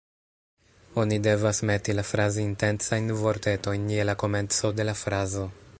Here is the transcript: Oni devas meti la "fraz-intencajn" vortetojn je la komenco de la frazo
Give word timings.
Oni 1.01 1.19
devas 1.27 1.59
meti 1.71 1.95
la 1.99 2.05
"fraz-intencajn" 2.13 3.13
vortetojn 3.21 3.87
je 3.99 4.11
la 4.11 4.19
komenco 4.25 4.75
de 4.81 4.89
la 4.91 5.01
frazo 5.03 5.51